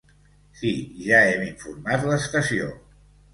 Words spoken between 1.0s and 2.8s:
ja hem informat l'estació.